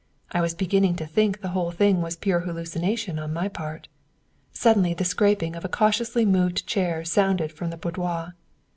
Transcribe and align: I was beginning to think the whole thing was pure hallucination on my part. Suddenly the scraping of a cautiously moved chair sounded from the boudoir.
I 0.31 0.41
was 0.41 0.55
beginning 0.55 0.95
to 0.95 1.05
think 1.05 1.41
the 1.41 1.49
whole 1.49 1.69
thing 1.69 2.01
was 2.01 2.15
pure 2.15 2.39
hallucination 2.39 3.19
on 3.19 3.31
my 3.31 3.47
part. 3.47 3.87
Suddenly 4.51 4.95
the 4.95 5.05
scraping 5.05 5.55
of 5.55 5.63
a 5.63 5.69
cautiously 5.69 6.25
moved 6.25 6.65
chair 6.65 7.05
sounded 7.05 7.51
from 7.51 7.69
the 7.69 7.77
boudoir. 7.77 8.33